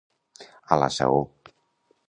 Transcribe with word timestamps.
A 0.75 0.79
la 0.83 0.89
saó. 0.97 1.21